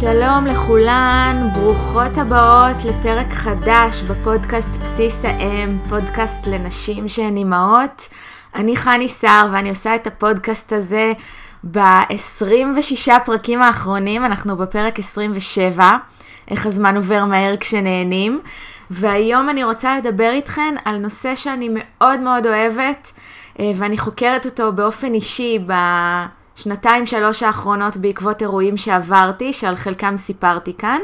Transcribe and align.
שלום 0.00 0.46
לכולן, 0.46 1.48
ברוכות 1.54 2.18
הבאות 2.18 2.76
לפרק 2.84 3.32
חדש 3.32 4.02
בפודקאסט 4.02 4.68
בסיס 4.82 5.24
האם, 5.24 5.78
פודקאסט 5.88 6.46
לנשים 6.46 7.08
שהן 7.08 7.36
אימהות. 7.36 8.08
אני 8.54 8.76
חני 8.76 9.08
סער 9.08 9.48
ואני 9.52 9.70
עושה 9.70 9.94
את 9.94 10.06
הפודקאסט 10.06 10.72
הזה 10.72 11.12
ב-26 11.70 13.10
פרקים 13.24 13.62
האחרונים, 13.62 14.24
אנחנו 14.24 14.56
בפרק 14.56 14.98
27, 14.98 15.96
איך 16.50 16.66
הזמן 16.66 16.96
עובר 16.96 17.24
מהר 17.24 17.56
כשנהנים. 17.56 18.40
והיום 18.90 19.50
אני 19.50 19.64
רוצה 19.64 19.98
לדבר 19.98 20.30
איתכן 20.32 20.74
על 20.84 20.98
נושא 20.98 21.36
שאני 21.36 21.68
מאוד 21.72 22.20
מאוד 22.20 22.46
אוהבת, 22.46 23.12
אה, 23.60 23.70
ואני 23.76 23.98
חוקרת 23.98 24.46
אותו 24.46 24.72
באופן 24.72 25.14
אישי 25.14 25.58
ב... 25.66 25.72
שנתיים 26.56 27.06
שלוש 27.06 27.42
האחרונות 27.42 27.96
בעקבות 27.96 28.42
אירועים 28.42 28.76
שעברתי, 28.76 29.52
שעל 29.52 29.76
חלקם 29.76 30.16
סיפרתי 30.16 30.74
כאן. 30.78 31.00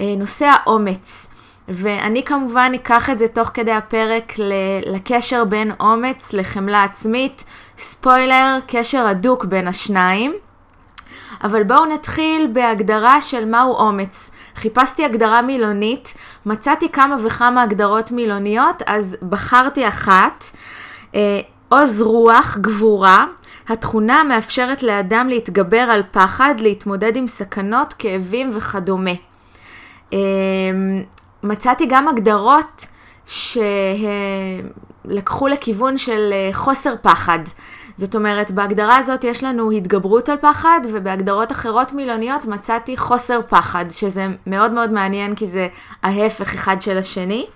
אה, 0.00 0.14
נושא 0.16 0.46
האומץ. 0.46 1.30
ואני 1.68 2.24
כמובן 2.24 2.72
אקח 2.74 3.10
את 3.10 3.18
זה 3.18 3.28
תוך 3.28 3.50
כדי 3.54 3.72
הפרק 3.72 4.32
לקשר 4.86 5.44
בין 5.44 5.72
אומץ 5.80 6.32
לחמלה 6.32 6.84
עצמית. 6.84 7.44
ספוילר, 7.78 8.58
קשר 8.66 9.06
הדוק 9.06 9.44
בין 9.44 9.68
השניים. 9.68 10.32
אבל 11.44 11.62
בואו 11.62 11.84
נתחיל 11.86 12.50
בהגדרה 12.52 13.20
של 13.20 13.44
מהו 13.44 13.74
אומץ. 13.74 14.30
חיפשתי 14.56 15.04
הגדרה 15.04 15.42
מילונית, 15.42 16.14
מצאתי 16.46 16.88
כמה 16.88 17.16
וכמה 17.24 17.62
הגדרות 17.62 18.12
מילוניות, 18.12 18.82
אז 18.86 19.16
בחרתי 19.28 19.88
אחת. 19.88 20.44
אה, 21.14 21.40
עוז 21.68 22.02
רוח, 22.02 22.56
גבורה, 22.60 23.24
התכונה 23.70 24.20
המאפשרת 24.20 24.82
לאדם 24.82 25.28
להתגבר 25.28 25.78
על 25.78 26.02
פחד, 26.10 26.54
להתמודד 26.58 27.16
עם 27.16 27.26
סכנות, 27.26 27.92
כאבים 27.92 28.50
וכדומה. 28.52 29.10
אמ, 30.12 30.18
מצאתי 31.42 31.86
גם 31.86 32.08
הגדרות 32.08 32.86
שלקחו 35.06 35.48
לכיוון 35.48 35.98
של 35.98 36.30
אה, 36.32 36.50
חוסר 36.52 36.94
פחד. 37.02 37.38
זאת 37.96 38.14
אומרת, 38.14 38.50
בהגדרה 38.50 38.96
הזאת 38.96 39.24
יש 39.24 39.44
לנו 39.44 39.70
התגברות 39.70 40.28
על 40.28 40.36
פחד, 40.36 40.80
ובהגדרות 40.92 41.52
אחרות 41.52 41.92
מילוניות 41.92 42.44
מצאתי 42.44 42.96
חוסר 42.96 43.40
פחד, 43.48 43.84
שזה 43.90 44.26
מאוד 44.46 44.72
מאוד 44.72 44.92
מעניין 44.92 45.34
כי 45.34 45.46
זה 45.46 45.68
ההפך 46.02 46.54
אחד 46.54 46.82
של 46.82 46.98
השני. 46.98 47.46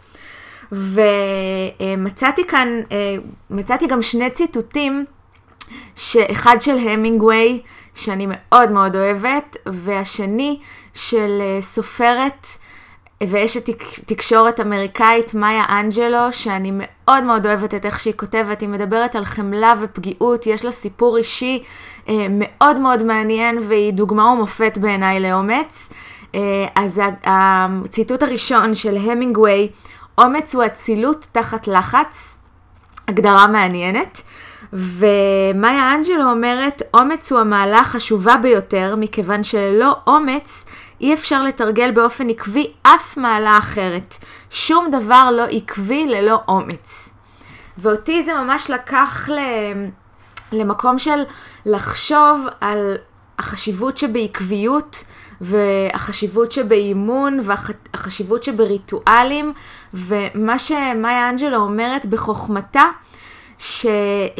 ומצאתי 0.72 2.46
כאן, 2.46 2.68
אה, 2.92 3.16
מצאתי 3.50 3.86
גם 3.86 4.02
שני 4.02 4.30
ציטוטים 4.30 5.04
שאחד 5.96 6.56
של 6.60 6.76
המינגווי, 6.78 7.60
שאני 7.94 8.26
מאוד 8.28 8.70
מאוד 8.70 8.96
אוהבת, 8.96 9.56
והשני 9.66 10.58
של 10.94 11.38
אה, 11.40 11.62
סופרת 11.62 12.46
ואשת 13.22 13.70
תקשורת 14.06 14.60
אמריקאית, 14.60 15.34
מאיה 15.34 15.64
אנג'לו, 15.80 16.32
שאני 16.32 16.70
מאוד 16.74 17.24
מאוד 17.24 17.46
אוהבת 17.46 17.74
את 17.74 17.86
איך 17.86 18.00
שהיא 18.00 18.14
כותבת, 18.16 18.60
היא 18.60 18.68
מדברת 18.68 19.16
על 19.16 19.24
חמלה 19.24 19.74
ופגיעות, 19.80 20.46
יש 20.46 20.64
לה 20.64 20.70
סיפור 20.70 21.16
אישי 21.16 21.62
אה, 22.08 22.26
מאוד 22.30 22.80
מאוד 22.80 23.02
מעניין, 23.02 23.58
והיא 23.68 23.92
דוגמה 23.92 24.26
ומופת 24.26 24.78
בעיניי 24.78 25.20
לאומץ. 25.20 25.90
אה, 26.34 26.66
אז 26.74 27.00
הציטוט 27.24 28.22
הראשון 28.22 28.74
של 28.74 28.96
המינגווי, 28.96 29.68
אומץ 30.18 30.54
הוא 30.54 30.64
אצילות 30.64 31.26
תחת 31.32 31.68
לחץ, 31.68 32.38
הגדרה 33.08 33.46
מעניינת. 33.46 34.22
ומאיה 34.72 35.94
אנג'לו 35.94 36.30
אומרת, 36.30 36.82
אומץ 36.94 37.32
הוא 37.32 37.40
המעלה 37.40 37.78
החשובה 37.78 38.36
ביותר, 38.36 38.94
מכיוון 38.98 39.44
שללא 39.44 39.96
אומץ 40.06 40.66
אי 41.00 41.14
אפשר 41.14 41.42
לתרגל 41.42 41.90
באופן 41.90 42.30
עקבי 42.30 42.72
אף 42.82 43.16
מעלה 43.16 43.58
אחרת. 43.58 44.16
שום 44.50 44.90
דבר 44.90 45.30
לא 45.32 45.42
עקבי 45.42 46.06
ללא 46.06 46.40
אומץ. 46.48 47.08
ואותי 47.78 48.22
זה 48.22 48.34
ממש 48.34 48.70
לקח. 48.70 49.28
למקום 50.52 50.98
של 50.98 51.22
לחשוב 51.66 52.46
על 52.60 52.96
החשיבות 53.38 53.96
שבעקביות 53.96 55.04
והחשיבות 55.40 56.52
שבאימון 56.52 57.40
והחשיבות 57.42 58.42
שבריטואלים 58.42 59.52
ומה 59.94 60.58
שמאיה 60.58 61.30
אנג'לו 61.30 61.56
אומרת 61.56 62.06
בחוכמתה 62.06 62.84
ש, 63.58 63.86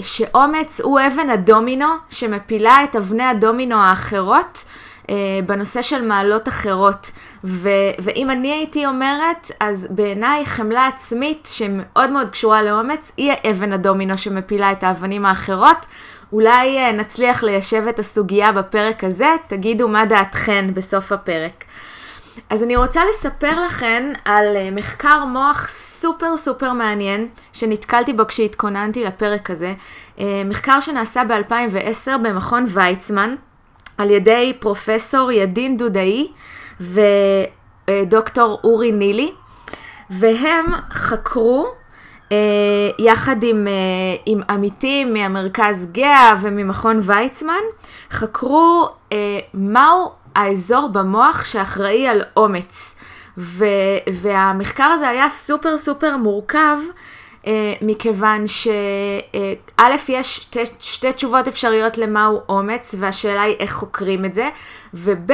שאומץ 0.01 0.81
הוא 0.81 1.01
אבן 1.01 1.31
הדומינו 1.31 1.87
שמפילה 2.11 2.85
את 2.85 2.97
אבני 2.97 3.23
הדומינו 3.23 3.77
האחרות 3.77 4.65
אה, 5.11 5.15
בנושא 5.47 5.83
של 5.83 6.03
מעלות 6.03 6.49
אחרות. 6.49 7.11
ו, 7.45 7.69
ואם 7.99 8.31
אני 8.31 8.53
הייתי 8.53 8.87
אומרת, 8.87 9.51
אז 9.61 9.87
בעיניי 9.91 10.47
חמלה 10.47 10.87
עצמית 10.87 11.49
שמאוד 11.53 12.11
מאוד 12.11 12.31
קשורה 12.31 12.63
לאומץ, 12.63 13.13
היא 13.17 13.33
אבן 13.51 13.73
הדומינו 13.73 14.19
שמפילה 14.19 14.73
את 14.73 14.83
האבנים 14.83 15.27
האחרות. 15.27 15.87
אולי 16.33 16.79
אה, 16.79 16.93
נצליח 16.93 17.43
ליישב 17.43 17.85
את 17.89 17.99
הסוגיה 17.99 18.53
בפרק 18.53 19.05
הזה, 19.05 19.29
תגידו 19.47 19.89
מה 19.89 20.07
דעתכן 20.07 20.71
בסוף 20.75 21.13
הפרק. 21.13 21.65
אז 22.51 22.63
אני 22.63 22.77
רוצה 22.77 23.03
לספר 23.11 23.65
לכן 23.67 24.13
על 24.25 24.57
אה, 24.57 24.71
מחקר 24.73 25.25
מוח 25.25 25.69
סופר 25.69 26.37
סופר 26.37 26.73
מעניין 26.73 27.29
שנתקלתי 27.53 28.13
בו 28.13 28.27
כשהתכוננתי 28.27 29.05
לפרק 29.05 29.51
הזה. 29.51 29.75
אה, 30.19 30.43
מחקר 30.45 30.81
שנעשה 30.81 31.23
ב-2010 31.25 32.19
במכון 32.23 32.67
ויצמן 32.69 33.35
על 33.99 34.11
ידי 34.11 34.53
פרופסור 34.61 35.33
ידין 35.33 35.77
דודאי 35.77 36.29
ודוקטור 36.81 38.61
אורי 38.65 38.93
נילי, 38.93 39.33
והם 40.11 40.67
חקרו 40.93 41.67
אה, 42.33 42.37
יחד 42.99 43.37
עם, 43.43 43.67
עם 44.27 44.41
עמיתים 44.51 45.13
מהמרכז 45.15 45.89
גאה 45.93 46.35
וממכון 46.43 47.01
ויצמן, 47.03 47.63
חקרו 48.11 48.89
מהו 49.55 50.24
האזור 50.37 50.89
במוח 50.89 51.45
שאחראי 51.45 52.09
על 52.09 52.23
אומץ. 52.37 52.97
ו, 53.39 53.65
והמחקר 54.13 54.85
הזה 54.85 55.09
היה 55.09 55.29
סופר 55.29 55.79
סופר 55.79 56.17
מורכב, 56.17 56.79
אה, 57.47 57.75
מכיוון 57.83 58.47
שא', 58.47 58.71
אה, 59.81 59.97
יש 60.09 60.37
שתי, 60.37 60.61
שתי 60.81 61.13
תשובות 61.13 61.49
אפשריות 61.49 61.99
למהו 61.99 62.41
אומץ, 62.49 62.95
והשאלה 62.99 63.43
היא 63.43 63.57
איך 63.59 63.73
חוקרים 63.73 64.25
את 64.25 64.35
זה, 64.35 64.49
וב', 64.95 65.33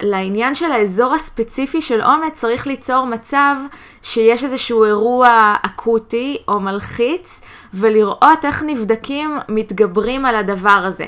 לעניין 0.00 0.54
של 0.54 0.72
האזור 0.72 1.14
הספציפי 1.14 1.82
של 1.82 2.02
אומץ 2.02 2.32
צריך 2.34 2.66
ליצור 2.66 3.04
מצב 3.04 3.56
שיש 4.02 4.44
איזשהו 4.44 4.84
אירוע 4.84 5.54
אקוטי 5.62 6.36
או 6.48 6.60
מלחיץ 6.60 7.40
ולראות 7.74 8.44
איך 8.44 8.62
נבדקים 8.66 9.38
מתגברים 9.48 10.26
על 10.26 10.36
הדבר 10.36 10.82
הזה. 10.86 11.04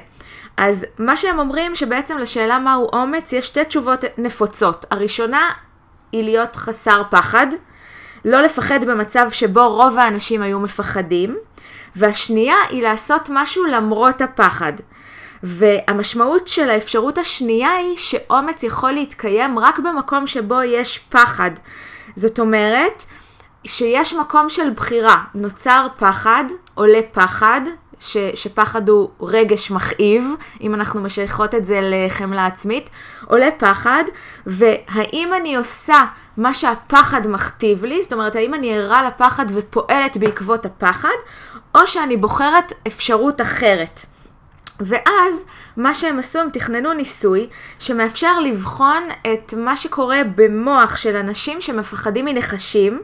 אז 0.56 0.86
מה 0.98 1.16
שהם 1.16 1.38
אומרים 1.38 1.74
שבעצם 1.74 2.18
לשאלה 2.18 2.58
מהו 2.58 2.88
אומץ 2.92 3.32
יש 3.32 3.46
שתי 3.46 3.64
תשובות 3.64 4.04
נפוצות. 4.18 4.86
הראשונה 4.90 5.50
היא 6.12 6.24
להיות 6.24 6.56
חסר 6.56 7.02
פחד, 7.10 7.46
לא 8.24 8.42
לפחד 8.42 8.84
במצב 8.84 9.28
שבו 9.30 9.74
רוב 9.74 9.98
האנשים 9.98 10.42
היו 10.42 10.60
מפחדים, 10.60 11.36
והשנייה 11.96 12.56
היא 12.70 12.82
לעשות 12.82 13.28
משהו 13.32 13.64
למרות 13.64 14.20
הפחד. 14.20 14.72
והמשמעות 15.42 16.48
של 16.48 16.70
האפשרות 16.70 17.18
השנייה 17.18 17.74
היא 17.74 17.96
שאומץ 17.96 18.62
יכול 18.62 18.92
להתקיים 18.92 19.58
רק 19.58 19.78
במקום 19.78 20.26
שבו 20.26 20.62
יש 20.62 20.98
פחד. 20.98 21.50
זאת 22.16 22.38
אומרת, 22.38 23.04
שיש 23.66 24.14
מקום 24.14 24.48
של 24.48 24.70
בחירה, 24.70 25.22
נוצר 25.34 25.86
פחד, 25.98 26.44
עולה 26.74 27.00
פחד, 27.12 27.60
ש, 28.00 28.16
שפחד 28.34 28.88
הוא 28.88 29.08
רגש 29.20 29.70
מכאיב, 29.70 30.24
אם 30.60 30.74
אנחנו 30.74 31.00
משייכות 31.00 31.54
את 31.54 31.64
זה 31.64 31.80
לחמלה 31.82 32.46
עצמית, 32.46 32.90
עולה 33.24 33.48
פחד, 33.58 34.04
והאם 34.46 35.30
אני 35.40 35.56
עושה 35.56 36.04
מה 36.36 36.54
שהפחד 36.54 37.26
מכתיב 37.26 37.84
לי, 37.84 38.02
זאת 38.02 38.12
אומרת, 38.12 38.36
האם 38.36 38.54
אני 38.54 38.74
ערה 38.74 39.08
לפחד 39.08 39.46
ופועלת 39.48 40.16
בעקבות 40.16 40.66
הפחד, 40.66 41.16
או 41.74 41.86
שאני 41.86 42.16
בוחרת 42.16 42.72
אפשרות 42.86 43.40
אחרת. 43.40 44.00
ואז 44.80 45.44
מה 45.76 45.94
שהם 45.94 46.18
עשו, 46.18 46.38
הם 46.38 46.50
תכננו 46.50 46.92
ניסוי 46.92 47.46
שמאפשר 47.78 48.40
לבחון 48.40 49.08
את 49.32 49.54
מה 49.56 49.76
שקורה 49.76 50.20
במוח 50.34 50.96
של 50.96 51.16
אנשים 51.16 51.60
שמפחדים 51.60 52.24
מנחשים, 52.24 53.00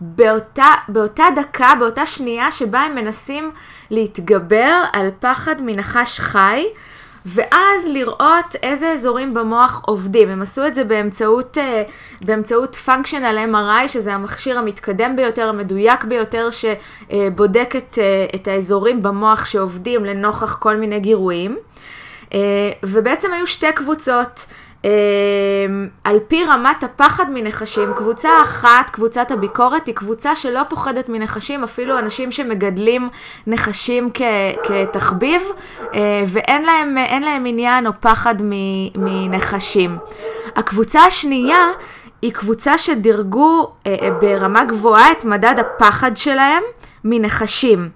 באותה, 0.00 0.74
באותה 0.88 1.24
דקה, 1.36 1.72
באותה 1.78 2.06
שנייה 2.06 2.52
שבה 2.52 2.80
הם 2.80 2.94
מנסים 2.94 3.50
להתגבר 3.90 4.82
על 4.92 5.10
פחד 5.20 5.54
מנחש 5.60 6.20
חי, 6.20 6.64
ואז 7.26 7.86
לראות 7.92 8.56
איזה 8.62 8.92
אזורים 8.92 9.34
במוח 9.34 9.82
עובדים. 9.86 10.28
הם 10.28 10.42
עשו 10.42 10.66
את 10.66 10.74
זה 10.74 10.84
באמצעות, 10.84 11.58
uh, 11.58 11.60
באמצעות 12.26 12.76
functional 12.86 13.52
MRI, 13.52 13.88
שזה 13.88 14.14
המכשיר 14.14 14.58
המתקדם 14.58 15.16
ביותר, 15.16 15.48
המדויק 15.48 16.04
ביותר, 16.04 16.48
שבודק 16.50 17.74
את, 17.76 17.98
uh, 17.98 18.36
את 18.36 18.48
האזורים 18.48 19.02
במוח 19.02 19.44
שעובדים 19.44 20.04
לנוכח 20.04 20.54
כל 20.54 20.76
מיני 20.76 21.00
גירויים. 21.00 21.56
Uh, 22.24 22.32
ובעצם 22.82 23.32
היו 23.32 23.46
שתי 23.46 23.72
קבוצות. 23.72 24.46
על 26.04 26.18
פי 26.28 26.44
רמת 26.44 26.84
הפחד 26.84 27.26
מנחשים, 27.34 27.92
קבוצה 27.96 28.28
אחת, 28.42 28.90
קבוצת 28.90 29.30
הביקורת, 29.30 29.86
היא 29.86 29.94
קבוצה 29.94 30.36
שלא 30.36 30.60
פוחדת 30.68 31.08
מנחשים, 31.08 31.64
אפילו 31.64 31.98
אנשים 31.98 32.32
שמגדלים 32.32 33.08
נחשים 33.46 34.10
כ- 34.14 34.22
כתחביב, 34.62 35.42
ואין 36.26 36.62
להם, 36.62 36.96
להם 37.22 37.46
עניין 37.46 37.86
או 37.86 37.92
פחד 38.00 38.34
מנחשים. 38.96 39.98
הקבוצה 40.56 41.00
השנייה 41.00 41.66
היא 42.22 42.32
קבוצה 42.32 42.78
שדירגו 42.78 43.72
ברמה 44.20 44.64
גבוהה 44.64 45.12
את 45.12 45.24
מדד 45.24 45.54
הפחד 45.58 46.16
שלהם 46.16 46.62
מנחשים. 47.04 47.88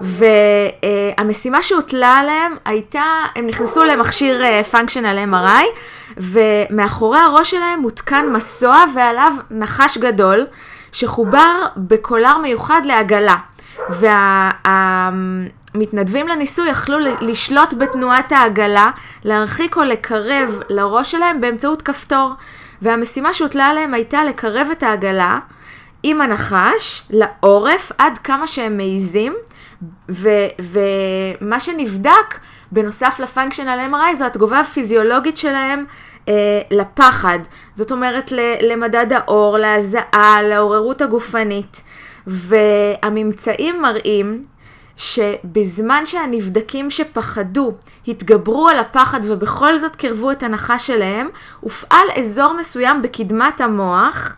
והמשימה 0.00 1.62
שהוטלה 1.62 2.18
עליהם 2.18 2.56
הייתה, 2.64 3.04
הם 3.36 3.46
נכנסו 3.46 3.84
למכשיר 3.84 4.62
פונקשיונל 4.70 5.24
MRI, 5.32 5.64
ומאחורי 6.16 7.18
הראש 7.18 7.50
שלהם 7.50 7.80
מותקן 7.80 8.26
מסוע 8.32 8.84
ועליו 8.94 9.32
נחש 9.50 9.98
גדול, 9.98 10.46
שחובר 10.92 11.66
בקולר 11.76 12.38
מיוחד 12.38 12.80
לעגלה. 12.84 13.36
והמתנדבים 15.74 16.28
לניסוי 16.28 16.68
יכלו 16.68 16.98
לשלוט 17.20 17.74
בתנועת 17.74 18.32
העגלה, 18.32 18.90
להרחיק 19.24 19.76
או 19.76 19.82
לקרב 19.82 20.60
לראש 20.68 21.10
שלהם 21.10 21.40
באמצעות 21.40 21.82
כפתור. 21.82 22.32
והמשימה 22.82 23.34
שהוטלה 23.34 23.66
עליהם 23.66 23.94
הייתה 23.94 24.24
לקרב 24.24 24.68
את 24.72 24.82
העגלה 24.82 25.38
עם 26.02 26.20
הנחש 26.20 27.02
לעורף 27.10 27.92
עד 27.98 28.18
כמה 28.18 28.46
שהם 28.46 28.76
מעיזים, 28.76 29.34
ומה 30.58 31.60
שנבדק 31.60 32.38
בנוסף 32.72 33.20
לפונקשיונל 33.22 33.88
MRI 33.92 34.14
זו 34.14 34.24
התגובה 34.24 34.60
הפיזיולוגית 34.60 35.36
שלהם 35.36 35.84
אה, 36.28 36.60
לפחד. 36.70 37.38
זאת 37.74 37.92
אומרת 37.92 38.32
למדד 38.62 39.12
האור, 39.12 39.58
להזעה, 39.58 40.42
לעוררות 40.42 41.02
הגופנית. 41.02 41.82
והממצאים 42.26 43.82
מראים 43.82 44.42
שבזמן 44.96 46.06
שהנבדקים 46.06 46.90
שפחדו 46.90 47.72
התגברו 48.08 48.68
על 48.68 48.78
הפחד 48.78 49.20
ובכל 49.24 49.78
זאת 49.78 49.96
קרבו 49.96 50.30
את 50.30 50.42
הנחש 50.42 50.86
שלהם, 50.86 51.28
הופעל 51.60 52.06
אזור 52.18 52.52
מסוים 52.52 53.02
בקדמת 53.02 53.60
המוח, 53.60 54.36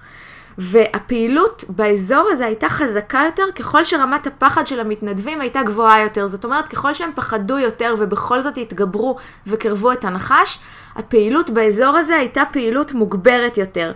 והפעילות 0.58 1.64
באזור 1.68 2.28
הזה 2.30 2.46
הייתה 2.46 2.68
חזקה 2.68 3.22
יותר 3.26 3.42
ככל 3.54 3.84
שרמת 3.84 4.26
הפחד 4.26 4.66
של 4.66 4.80
המתנדבים 4.80 5.40
הייתה 5.40 5.62
גבוהה 5.62 6.02
יותר. 6.02 6.26
זאת 6.26 6.44
אומרת, 6.44 6.68
ככל 6.68 6.94
שהם 6.94 7.10
פחדו 7.14 7.58
יותר 7.58 7.94
ובכל 7.98 8.42
זאת 8.42 8.58
התגברו 8.58 9.16
וקרבו 9.46 9.92
את 9.92 10.04
הנחש, 10.04 10.58
הפעילות 10.96 11.50
באזור 11.50 11.96
הזה 11.96 12.16
הייתה 12.16 12.42
פעילות 12.52 12.92
מוגברת 12.92 13.58
יותר. 13.58 13.92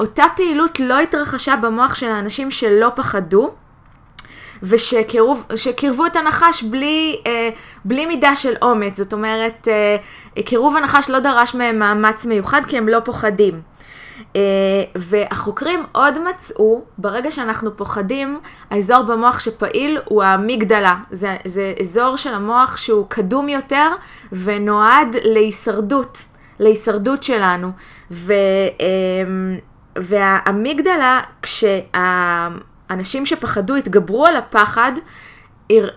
אותה 0.00 0.24
פעילות 0.36 0.80
לא 0.80 1.00
התרחשה 1.00 1.56
במוח 1.56 1.94
של 1.94 2.08
האנשים 2.08 2.50
שלא 2.50 2.88
פחדו. 2.94 3.50
ושקירבו 4.62 6.06
את 6.06 6.16
הנחש 6.16 6.62
בלי, 6.62 7.20
אה, 7.26 7.50
בלי 7.84 8.06
מידה 8.06 8.36
של 8.36 8.54
אומץ, 8.62 8.96
זאת 8.96 9.12
אומרת, 9.12 9.68
אה, 9.68 10.42
קירוב 10.42 10.76
הנחש 10.76 11.10
לא 11.10 11.18
דרש 11.18 11.54
מהם 11.54 11.78
מאמץ 11.78 12.26
מיוחד 12.26 12.60
כי 12.66 12.78
הם 12.78 12.88
לא 12.88 12.98
פוחדים. 13.04 13.60
Uh, 14.18 14.36
והחוקרים 14.94 15.82
עוד 15.92 16.18
מצאו, 16.30 16.82
ברגע 16.98 17.30
שאנחנו 17.30 17.76
פוחדים, 17.76 18.40
האזור 18.70 19.02
במוח 19.02 19.40
שפעיל 19.40 19.98
הוא 20.04 20.22
האמיגדלה. 20.22 20.96
זה, 21.10 21.36
זה 21.44 21.74
אזור 21.80 22.16
של 22.16 22.34
המוח 22.34 22.76
שהוא 22.76 23.06
קדום 23.08 23.48
יותר 23.48 23.88
ונועד 24.32 25.16
להישרדות, 25.22 26.22
להישרדות 26.58 27.22
שלנו. 27.22 27.70
ו, 28.10 28.32
uh, 28.68 28.80
והאמיגדלה, 29.96 31.20
כשהאנשים 31.42 33.26
שפחדו 33.26 33.74
התגברו 33.74 34.26
על 34.26 34.36
הפחד, 34.36 34.92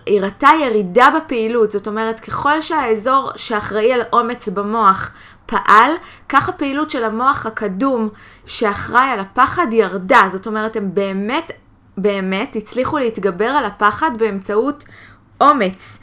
הראתה 0.06 0.48
ירידה 0.62 1.08
בפעילות, 1.16 1.70
זאת 1.70 1.86
אומרת 1.86 2.20
ככל 2.20 2.60
שהאזור 2.60 3.30
שאחראי 3.36 3.92
על 3.92 4.02
אומץ 4.12 4.48
במוח 4.48 5.12
פעל, 5.52 5.92
כך 6.28 6.48
הפעילות 6.48 6.90
של 6.90 7.04
המוח 7.04 7.46
הקדום 7.46 8.08
שאחראי 8.46 9.08
על 9.08 9.20
הפחד 9.20 9.66
ירדה, 9.72 10.24
זאת 10.28 10.46
אומרת 10.46 10.76
הם 10.76 10.94
באמת 10.94 11.52
באמת 11.96 12.56
הצליחו 12.56 12.98
להתגבר 12.98 13.48
על 13.48 13.64
הפחד 13.64 14.10
באמצעות 14.18 14.84
אומץ, 15.40 15.98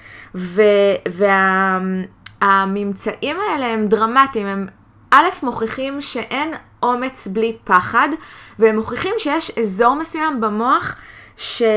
והממצאים 2.42 3.38
וה, 3.38 3.44
האלה 3.52 3.66
הם 3.66 3.88
דרמטיים, 3.88 4.48
הם 4.48 4.68
א', 5.12 5.28
מוכיחים 5.44 6.02
שאין 6.02 6.54
אומץ 6.84 7.28
בלי 7.28 7.58
פחד, 7.64 8.10
והם 8.60 8.76
מוכיחים 8.76 9.16
שיש 9.18 9.52
אזור 9.60 9.96
מסוים 9.96 10.42
במוח 10.42 10.96
ש... 11.38 11.62
אה, 11.62 11.68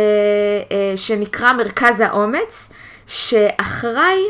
שנקרא 0.96 1.52
מרכז 1.52 2.00
האומץ, 2.00 2.72
שאחראי 3.06 4.22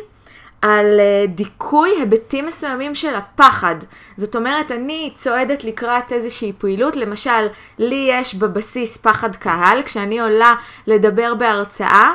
על 0.62 1.00
אה, 1.00 1.24
דיכוי 1.28 1.90
היבטים 1.98 2.46
מסוימים 2.46 2.94
של 2.94 3.14
הפחד. 3.14 3.74
זאת 4.16 4.36
אומרת, 4.36 4.72
אני 4.72 5.10
צועדת 5.14 5.64
לקראת 5.64 6.12
איזושהי 6.12 6.52
פעילות, 6.58 6.96
למשל, 6.96 7.46
לי 7.78 8.08
יש 8.10 8.34
בבסיס 8.34 8.96
פחד 8.96 9.36
קהל, 9.36 9.82
כשאני 9.82 10.20
עולה 10.20 10.54
לדבר 10.86 11.34
בהרצאה, 11.34 12.12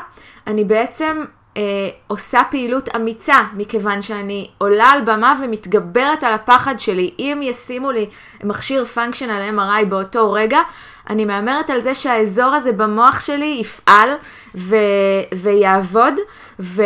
אני 0.48 0.64
בעצם 0.64 1.24
אה, 1.58 1.62
עושה 2.08 2.42
פעילות 2.52 2.96
אמיצה, 2.96 3.44
מכיוון 3.54 4.02
שאני 4.02 4.48
עולה 4.58 4.86
על 4.86 5.02
במה 5.02 5.40
ומתגברת 5.44 6.24
על 6.24 6.34
הפחד 6.34 6.80
שלי. 6.80 7.12
אם 7.20 7.40
ישימו 7.44 7.92
לי 7.92 8.10
מכשיר 8.44 8.86
פונקשיונל 8.86 9.50
MRI 9.58 9.86
באותו 9.86 10.32
רגע, 10.32 10.60
אני 11.10 11.26
מהמרת 11.26 11.70
על 11.70 11.82
זה 11.82 11.96
שהאזור 11.96 12.56
הזה 12.56 12.72
במוח 12.72 13.20
שלי 13.20 13.58
יפעל 13.60 14.10
ו- 14.56 14.76
ויעבוד, 15.34 16.14
ו... 16.60 16.84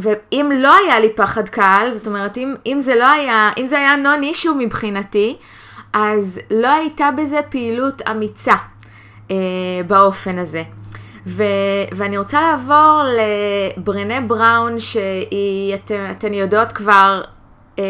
ואם 0.00 0.52
לא 0.54 0.74
היה 0.76 1.00
לי 1.00 1.12
פחד 1.16 1.48
קהל, 1.48 1.90
זאת 1.90 2.06
אומרת, 2.06 2.36
אם, 2.36 2.54
אם 2.66 2.80
זה 2.80 2.94
לא 2.94 3.10
היה, 3.10 3.50
אם 3.58 3.66
זה 3.66 3.78
היה 3.78 3.96
נון 3.96 4.22
אישו 4.22 4.54
מבחינתי, 4.54 5.36
אז 5.92 6.40
לא 6.50 6.68
הייתה 6.68 7.10
בזה 7.16 7.40
פעילות 7.50 8.02
אמיצה 8.10 8.54
אה, 9.30 9.36
באופן 9.86 10.38
הזה. 10.38 10.62
ו, 11.26 11.44
ואני 11.92 12.18
רוצה 12.18 12.40
לעבור 12.40 13.02
לברנה 13.76 14.20
בראון, 14.20 14.80
שהיא, 14.80 15.74
את, 15.74 15.90
אתן 16.10 16.34
יודעות 16.34 16.72
כבר, 16.72 17.22
אה, 17.78 17.84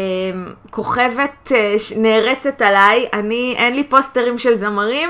כוכבת 0.69 1.51
אה, 1.55 1.75
נערצת 1.97 2.61
עליי. 2.61 3.05
אני, 3.13 3.53
אין 3.57 3.75
לי 3.75 3.83
פוסטרים 3.83 4.37
של 4.37 4.53
זמרים. 4.53 5.09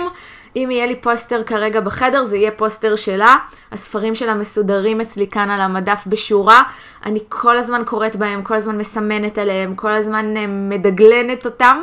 אם 0.55 0.69
יהיה 0.71 0.85
לי 0.85 0.95
פוסטר 0.95 1.43
כרגע 1.43 1.79
בחדר, 1.79 2.23
זה 2.23 2.37
יהיה 2.37 2.51
פוסטר 2.51 2.95
שלה. 2.95 3.35
הספרים 3.71 4.15
שלה 4.15 4.33
מסודרים 4.33 5.01
אצלי 5.01 5.27
כאן 5.27 5.49
על 5.49 5.61
המדף 5.61 6.03
בשורה. 6.07 6.61
אני 7.05 7.19
כל 7.29 7.57
הזמן 7.57 7.81
קוראת 7.85 8.15
בהם, 8.15 8.43
כל 8.43 8.55
הזמן 8.55 8.77
מסמנת 8.77 9.37
עליהם, 9.37 9.75
כל 9.75 9.91
הזמן 9.91 10.37
אה, 10.37 10.47
מדגלנת 10.47 11.45
אותם. 11.45 11.81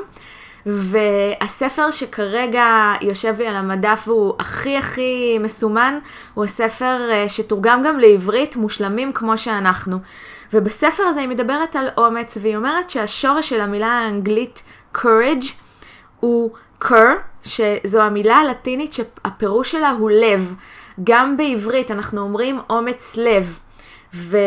והספר 0.67 1.91
שכרגע 1.91 2.95
יושב 3.01 3.35
לי 3.39 3.47
על 3.47 3.57
המדף 3.57 4.05
והוא 4.07 4.35
הכי 4.39 4.77
הכי 4.77 5.39
מסומן, 5.41 5.99
הוא 6.35 6.45
הספר 6.45 7.11
אה, 7.11 7.29
שתורגם 7.29 7.83
גם 7.87 7.99
לעברית, 7.99 8.57
מושלמים 8.57 9.13
כמו 9.13 9.39
שאנחנו. 9.39 9.99
ובספר 10.53 11.03
הזה 11.03 11.21
היא 11.21 11.29
מדברת 11.29 11.77
על 11.77 11.89
אומץ, 11.97 12.39
והיא 12.41 12.57
אומרת 12.57 12.91
שהשורש 12.91 13.49
של 13.49 13.61
המילה 13.61 13.87
האנגלית 13.87 14.63
courage 14.97 15.47
הוא 16.21 16.51
cur, 16.85 16.95
שזו 17.45 18.03
המילה 18.03 18.37
הלטינית 18.37 18.93
שהפירוש 18.93 19.73
שלה 19.73 19.91
הוא 19.91 20.11
לב. 20.11 20.55
גם 21.05 21.37
בעברית 21.37 21.91
אנחנו 21.91 22.21
אומרים 22.21 22.61
אומץ 22.71 23.17
לב. 23.17 23.59
ו... 24.15 24.39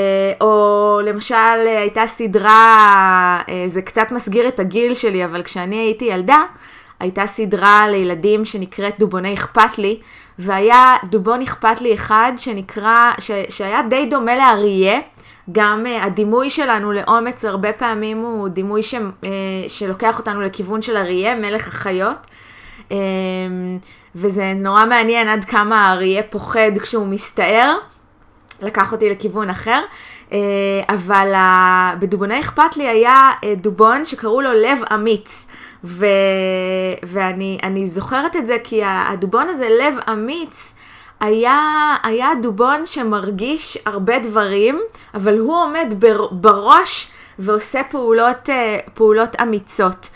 או 0.41 1.00
למשל 1.03 1.67
הייתה 1.67 2.05
סדרה, 2.05 3.41
אה, 3.50 3.63
זה 3.65 3.81
קצת 3.81 4.12
מסגיר 4.12 4.48
את 4.48 4.60
הגיל 4.60 4.93
שלי, 4.93 5.25
אבל 5.25 5.43
כשאני 5.43 5.75
הייתי 5.75 6.05
ילדה, 6.05 6.43
הייתה 7.00 7.27
סדרה 7.27 7.88
לילדים 7.89 8.45
שנקראת 8.45 9.00
דובוני 9.00 9.33
אכפת 9.33 9.77
לי, 9.77 10.00
והיה 10.39 10.95
דובון 11.05 11.41
אכפת 11.41 11.81
לי 11.81 11.93
אחד 11.93 12.31
שנקרא, 12.38 13.12
ש... 13.19 13.31
שהיה 13.50 13.81
די 13.89 14.05
דומה 14.05 14.36
לאריה. 14.36 15.00
גם 15.51 15.86
uh, 15.86 16.05
הדימוי 16.05 16.50
שלנו 16.50 16.91
לאומץ 16.91 17.45
הרבה 17.45 17.74
פעמים 17.74 18.17
הוא 18.17 18.48
דימוי 18.48 18.83
ש... 18.83 18.95
uh, 18.95 19.27
שלוקח 19.67 20.19
אותנו 20.19 20.41
לכיוון 20.41 20.81
של 20.81 20.98
אריה, 20.98 21.36
מלך 21.36 21.67
החיות. 21.67 22.17
Um, 22.91 22.93
וזה 24.15 24.53
נורא 24.55 24.86
מעניין 24.86 25.27
עד 25.27 25.45
כמה 25.45 25.88
האריה 25.88 26.24
פוחד 26.24 26.71
כשהוא 26.81 27.07
מסתער. 27.07 27.77
לקח 28.62 28.91
אותי 28.91 29.10
לכיוון 29.10 29.50
אחר. 29.50 29.81
Uh, 30.29 30.33
אבל 30.89 31.33
בדובוני 32.00 32.39
אכפת 32.39 32.77
לי 32.77 32.88
היה 32.88 33.31
uh, 33.41 33.45
דובון 33.62 34.05
שקראו 34.05 34.41
לו 34.41 34.53
לב 34.53 34.79
אמיץ. 34.93 35.48
ו... 35.83 36.05
ואני 37.03 37.86
זוכרת 37.86 38.36
את 38.36 38.48
זה 38.48 38.57
כי 38.63 38.81
הדובון 38.83 39.50
הזה, 39.50 39.69
לב 39.69 39.95
אמיץ, 40.12 40.75
היה, 41.19 41.95
היה 42.03 42.29
דובון 42.41 42.86
שמרגיש 42.86 43.77
הרבה 43.86 44.19
דברים, 44.19 44.81
אבל 45.13 45.38
הוא 45.38 45.55
עומד 45.63 45.93
בר, 46.00 46.27
בראש 46.31 47.12
ועושה 47.39 47.81
פעולות, 47.83 48.50
אה, 48.50 48.79
פעולות 48.93 49.36
אמיצות. 49.41 50.10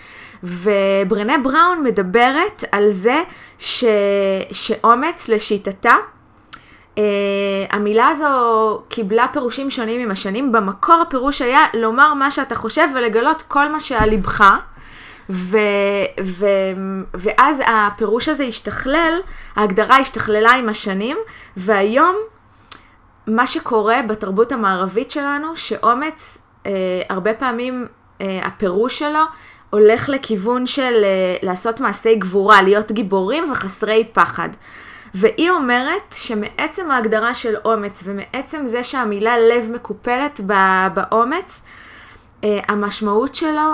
וברנה 0.44 1.38
בראון 1.38 1.84
מדברת 1.84 2.63
על 2.72 2.89
זה 2.89 3.24
ש, 3.60 3.84
שאומץ 4.51 5.30
לשיטתה, 5.30 5.96
Uh, 6.96 6.98
המילה 7.70 8.08
הזו 8.08 8.82
קיבלה 8.89 9.25
פירושים 9.34 9.70
שונים 9.70 10.01
עם 10.01 10.12
השנים. 10.12 10.51
במקור 10.51 10.96
הפירוש 10.96 11.42
היה 11.42 11.65
לומר 11.74 12.13
מה 12.13 12.32
שאתה 12.32 12.56
חושב 12.56 12.88
ולגלות 12.96 13.42
כל 13.42 13.68
מה 13.70 13.80
שעל 13.80 14.10
ליבך. 14.10 14.44
ו, 15.30 15.58
ו, 16.24 16.46
ואז 17.13 17.62
הפירוש 17.68 18.30
הזה 18.30 18.44
השתכלל, 18.44 19.20
ההגדרה 19.56 19.98
השתכללה 19.98 20.51
עם 20.51 20.70
השנים, 20.70 21.18
והיום 21.58 22.15
מה 23.27 23.48
שקורה 23.48 24.01
בתרבות 24.01 24.51
המערבית 24.51 25.12
שלנו, 25.12 25.58
שאומץ, 25.58 26.38
uh, 26.63 26.68
הרבה 27.10 27.34
פעמים 27.34 27.88
uh, 28.20 28.24
הפירוש 28.44 29.00
שלו 29.00 29.24
הולך 29.75 30.10
לכיוון 30.10 30.67
של 30.67 30.94
uh, 31.03 31.46
לעשות 31.46 31.79
מעשי 31.79 32.15
גבורה, 32.15 32.62
להיות 32.62 32.91
גיבורים 32.91 33.51
וחסרי 33.51 34.08
פחד. 34.13 34.50
והיא 35.13 35.51
אומרת 35.51 36.13
שמעצם 36.13 36.91
ההגדרה 36.91 37.34
של 37.34 37.55
אומץ 37.65 38.03
ומעצם 38.05 38.67
זה 38.67 38.84
שהמילה 38.84 39.38
לב 39.39 39.72
מקופלת 39.72 40.39
באומץ, 40.94 41.63
uh, 42.41 42.46
המשמעות 42.67 43.36
שלו 43.36 43.72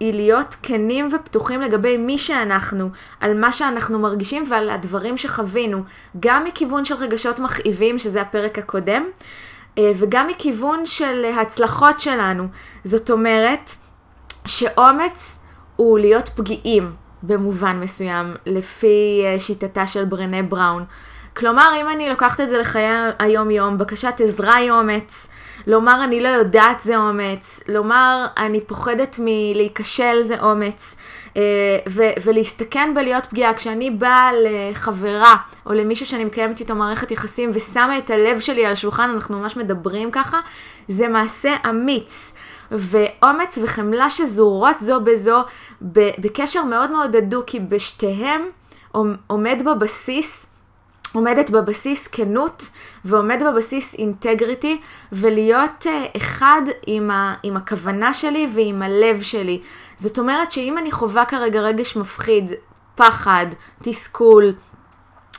היא 0.00 0.14
להיות 0.14 0.56
כנים 0.62 1.08
ופתוחים 1.12 1.60
לגבי 1.60 1.96
מי 1.96 2.18
שאנחנו, 2.18 2.88
על 3.20 3.40
מה 3.40 3.52
שאנחנו 3.52 3.98
מרגישים 3.98 4.44
ועל 4.48 4.70
הדברים 4.70 5.16
שחווינו, 5.16 5.82
גם 6.20 6.44
מכיוון 6.44 6.84
של 6.84 6.94
רגשות 6.94 7.38
מכאיבים, 7.38 7.98
שזה 7.98 8.20
הפרק 8.20 8.58
הקודם, 8.58 9.04
אה, 9.78 9.92
וגם 9.96 10.26
מכיוון 10.26 10.86
של 10.86 11.24
הצלחות 11.24 12.00
שלנו. 12.00 12.46
זאת 12.84 13.10
אומרת, 13.10 13.70
שאומץ 14.46 15.42
הוא 15.76 15.98
להיות 15.98 16.28
פגיעים 16.28 16.92
במובן 17.22 17.80
מסוים, 17.80 18.34
לפי 18.46 19.22
אה, 19.24 19.40
שיטתה 19.40 19.86
של 19.86 20.04
ברנה 20.04 20.42
בראון. 20.42 20.84
כלומר, 21.36 21.70
אם 21.80 21.88
אני 21.88 22.08
לוקחת 22.08 22.40
את 22.40 22.48
זה 22.48 22.58
לחיי 22.58 22.88
היום-יום, 23.18 23.78
בקשת 23.78 24.20
עזרה 24.20 24.54
היא 24.54 24.70
אומץ, 24.70 25.28
לומר 25.66 26.04
אני 26.04 26.20
לא 26.20 26.28
יודעת 26.28 26.80
זה 26.80 26.96
אומץ, 26.96 27.60
לומר 27.68 28.26
אני 28.36 28.60
פוחדת 28.60 29.16
מלהיכשל 29.18 30.22
זה 30.22 30.40
אומץ, 30.40 30.96
אה, 31.36 31.42
ו- 31.88 32.12
ולהסתכן 32.24 32.92
בלהיות 32.94 33.26
פגיעה. 33.26 33.54
כשאני 33.54 33.90
באה 33.90 34.30
לחברה 34.32 35.36
או 35.66 35.72
למישהו 35.72 36.06
שאני 36.06 36.24
מקיימת 36.24 36.60
איתו 36.60 36.74
מערכת 36.74 37.10
יחסים 37.10 37.50
ושמה 37.52 37.98
את 37.98 38.10
הלב 38.10 38.40
שלי 38.40 38.66
על 38.66 38.72
השולחן, 38.72 39.10
אנחנו 39.14 39.38
ממש 39.38 39.56
מדברים 39.56 40.10
ככה, 40.10 40.40
זה 40.88 41.08
מעשה 41.08 41.54
אמיץ. 41.70 42.34
ואומץ 42.70 43.58
וחמלה 43.62 44.10
שזורות 44.10 44.80
זו 44.80 45.00
בזו 45.00 45.40
בקשר 46.18 46.64
מאוד 46.64 46.90
מאוד 46.90 47.16
הדוק, 47.16 47.44
כי 47.46 47.60
בשתיהם 47.60 48.42
עומד 49.26 49.62
בבסיס 49.66 50.46
עומדת 51.12 51.50
בבסיס 51.50 52.08
כנות 52.08 52.70
ועומד 53.04 53.42
בבסיס 53.46 53.94
אינטגריטי 53.94 54.80
ולהיות 55.12 55.86
uh, 55.86 56.16
אחד 56.16 56.62
עם, 56.86 57.10
ה, 57.10 57.34
עם 57.42 57.56
הכוונה 57.56 58.14
שלי 58.14 58.48
ועם 58.54 58.82
הלב 58.82 59.22
שלי. 59.22 59.60
זאת 59.96 60.18
אומרת 60.18 60.52
שאם 60.52 60.78
אני 60.78 60.92
חווה 60.92 61.24
כרגע 61.24 61.60
רגש 61.60 61.96
מפחיד, 61.96 62.52
פחד, 62.94 63.46
תסכול, 63.82 64.52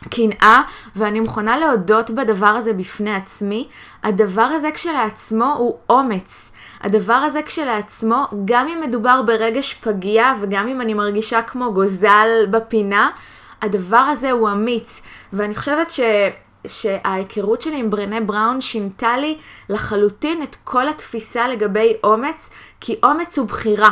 קנאה, 0.10 0.62
ואני 0.96 1.20
מוכנה 1.20 1.58
להודות 1.58 2.12
בדבר 2.12 2.48
הזה 2.48 2.74
בפני 2.74 3.15
עצמי, 3.15 3.67
הדבר 4.03 4.41
הזה 4.41 4.72
כשלעצמו 4.72 5.55
הוא 5.58 5.77
אומץ. 5.89 6.51
הדבר 6.81 7.13
הזה 7.13 7.41
כשלעצמו, 7.41 8.25
גם 8.46 8.67
אם 8.67 8.81
מדובר 8.81 9.22
ברגש 9.22 9.74
פגיע 9.74 10.34
וגם 10.41 10.67
אם 10.67 10.81
אני 10.81 10.93
מרגישה 10.93 11.41
כמו 11.41 11.74
גוזל 11.74 12.27
בפינה, 12.51 13.10
הדבר 13.62 13.98
הזה 13.98 14.31
הוא 14.31 14.50
אמיץ, 14.50 15.01
ואני 15.34 15.55
חושבת 15.55 15.91
ש... 15.91 16.00
שההיכרות 16.67 17.62
שלי 17.62 17.79
עם 17.79 17.89
ברנה 17.89 18.22
בראון 18.22 18.62
שינתה 18.62 19.17
לי 19.17 19.38
לחלוטין 19.70 20.43
את 20.43 20.55
כל 20.63 20.88
התפיסה 20.88 21.48
לגבי 21.48 21.93
אומץ, 22.03 22.50
כי 22.81 22.96
אומץ 23.03 23.38
הוא 23.38 23.48
בחירה. 23.48 23.91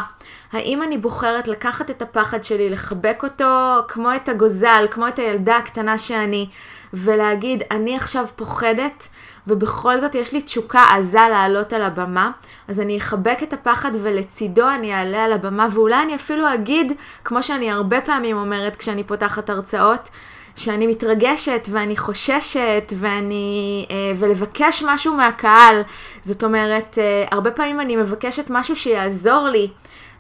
האם 0.52 0.84
אני 0.84 0.98
בוחרת 0.98 1.48
לקחת 1.48 1.90
את 1.90 2.02
הפחד 2.02 2.44
שלי, 2.44 2.70
לחבק 2.70 3.24
אותו 3.24 3.76
כמו 3.88 4.16
את 4.16 4.30
הגוזל, 4.30 4.86
כמו 4.92 5.08
את 5.08 5.20
הילדה 5.20 5.58
הקטנה 5.58 5.98
שאני, 5.98 6.50
ולהגיד, 6.94 7.64
אני 7.72 7.96
עכשיו 7.96 8.28
פוחדת, 8.36 9.08
ובכל 9.48 10.00
זאת 10.00 10.16
יש 10.16 10.34
לי 10.34 10.42
תשוקה 10.42 10.86
עזה 10.96 11.20
לעלות 11.32 11.74
על 11.74 11.82
הבמה, 11.82 12.32
אז 12.68 12.80
אני 12.80 12.98
אחבק 12.98 13.40
את 13.44 13.54
הפחד 13.54 13.92
ולצידו 14.02 14.70
אני 14.70 14.94
אעלה 14.94 15.24
על 15.24 15.34
הבמה, 15.34 15.68
ואולי 15.72 16.02
אני 16.04 16.16
אפילו 16.16 16.54
אגיד, 16.54 16.94
כמו 17.24 17.44
שאני 17.44 17.72
הרבה 17.72 18.02
פעמים 18.02 18.38
אומרת 18.38 18.76
כשאני 18.76 19.04
פותחת 19.04 19.50
הרצאות, 19.50 20.10
שאני 20.56 20.88
מתרגשת 20.88 21.68
ואני 21.72 21.98
חוששת 21.98 22.94
ואני, 22.96 23.86
אה, 23.92 23.96
ולבקש 24.16 24.84
משהו 24.88 25.14
מהקהל. 25.14 25.82
זאת 26.22 26.44
אומרת, 26.44 26.98
אה, 27.02 27.26
הרבה 27.32 27.52
פעמים 27.52 27.82
אני 27.82 27.96
מבקשת 27.96 28.46
משהו 28.50 28.76
שיעזור 28.76 29.48
לי. 29.48 29.70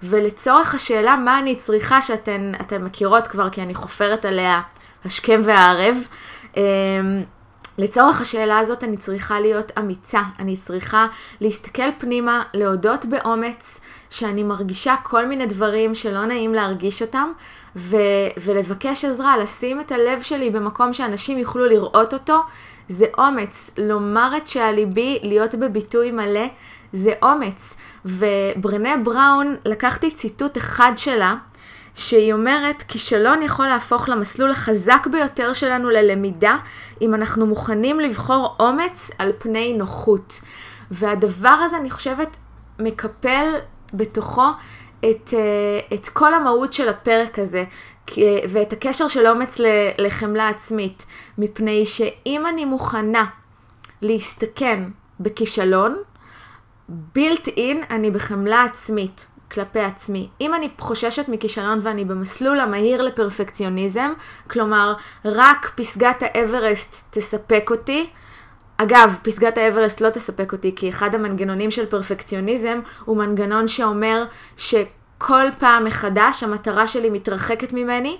ולצורך 0.03 0.75
השאלה 0.75 1.15
מה 1.15 1.39
אני 1.39 1.56
צריכה, 1.56 2.01
שאתן 2.01 2.51
מכירות 2.79 3.27
כבר 3.27 3.50
כי 3.50 3.62
אני 3.62 3.75
חופרת 3.75 4.25
עליה 4.25 4.62
השכם 5.06 5.41
והערב, 5.44 5.98
אמ, 6.58 6.62
לצורך 7.77 8.22
השאלה 8.22 8.60
הזאת 8.60 8.84
אני 8.84 8.98
צריכה 8.98 9.39
להיות 9.39 9.72
אמיצה, 9.79 10.22
אני 10.39 10.58
צריכה 10.58 11.08
להסתכל 11.41 11.91
פנימה, 11.98 12.44
להודות 12.53 13.06
באומץ 13.06 13.82
שאני 14.10 14.44
מרגישה 14.44 14.96
כל 15.03 15.25
מיני 15.25 15.46
דברים 15.46 15.96
שלא 15.96 16.25
נעים 16.25 16.53
להרגיש 16.53 17.01
אותם, 17.01 17.32
ו- 17.75 17.98
ולבקש 18.44 19.06
עזרה, 19.06 19.38
לשים 19.38 19.79
את 19.79 19.91
הלב 19.91 20.22
שלי 20.22 20.50
במקום 20.50 20.94
שאנשים 20.94 21.38
יוכלו 21.38 21.65
לראות 21.65 22.13
אותו, 22.13 22.39
זה 22.89 23.06
אומץ. 23.18 23.72
לומר 23.77 24.32
את 24.38 24.48
שעל 24.48 24.75
ליבי, 24.75 25.20
להיות 25.24 25.56
בביטוי 25.56 26.12
מלא, 26.12 26.48
זה 26.93 27.13
אומץ. 27.22 27.77
וברנה 28.05 28.98
בראון, 29.03 29.55
לקחתי 29.65 30.12
ציטוט 30.12 30.58
אחד 30.58 30.91
שלה, 30.96 31.36
שהיא 31.96 32.34
אומרת, 32.34 32.84
כישלון 32.88 33.41
יכול 33.41 33.67
להפוך 33.67 34.10
למסלול 34.10 34.51
החזק 34.51 35.08
ביותר 35.12 35.53
שלנו 35.53 35.89
ללמידה, 35.89 36.58
אם 37.01 37.13
אנחנו 37.13 37.46
מוכנים 37.46 38.00
לבחור 38.00 38.55
אומץ 38.60 39.12
על 39.17 39.31
פני 39.39 39.74
נוחות. 39.74 40.41
והדבר 40.91 41.50
הזה, 41.50 41.77
אני 41.77 41.89
חושבת, 41.89 42.38
מקפל 42.79 43.46
בתוכו 43.93 44.46
את, 45.00 45.34
אה, 45.34 45.96
את 45.98 46.08
כל 46.10 46.34
המהות 46.34 46.74
של 46.74 46.89
הפרק 46.89 47.39
הזה, 47.39 47.63
ואת 48.50 48.74
הקשר 48.74 49.08
של 49.08 49.27
אומץ 49.27 49.58
לחמלה 49.98 50.50
עצמית, 50.50 51.05
מפני 51.38 51.86
שאם 51.86 52.46
אני 52.48 52.65
מוכנה 52.65 53.25
להסתכן 54.01 54.84
בכישלון, 55.19 55.98
בילט 56.89 57.48
אין 57.48 57.84
אני 57.89 58.12
בחמלה 58.12 58.63
עצמית 58.63 59.27
כלפי 59.51 59.79
עצמי. 59.79 60.29
אם 60.41 60.53
אני 60.53 60.69
חוששת 60.79 61.25
מכישלון 61.27 61.79
ואני 61.81 62.05
במסלול 62.05 62.60
המהיר 62.60 63.01
לפרפקציוניזם, 63.01 64.13
כלומר 64.50 64.93
רק 65.25 65.72
פסגת 65.75 66.15
האברסט 66.22 67.08
תספק 67.10 67.67
אותי, 67.72 68.10
אגב, 68.77 69.15
פסגת 69.24 69.58
האברסט 69.58 70.01
לא 70.01 70.10
תספק 70.10 70.51
אותי, 70.51 70.75
כי 70.75 70.89
אחד 70.89 71.15
המנגנונים 71.15 71.72
של 71.72 71.86
פרפקציוניזם 71.86 72.79
הוא 73.05 73.17
מנגנון 73.17 73.67
שאומר 73.67 74.24
ש... 74.58 74.75
כל 75.22 75.46
פעם 75.58 75.86
מחדש 75.86 76.43
המטרה 76.43 76.88
שלי 76.88 77.10
מתרחקת 77.10 77.74
ממני, 77.74 78.17